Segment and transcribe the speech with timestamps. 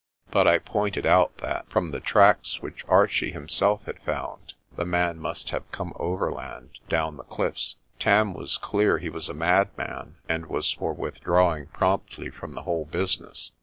[0.31, 5.19] But I pointed out that, from the tracks which Archie himself had found, the man
[5.19, 7.75] must have come overland down the cliffs.
[7.99, 12.85] Tarn was clear he was a madman, and was for withdrawing promptly from the whole
[12.85, 13.51] business.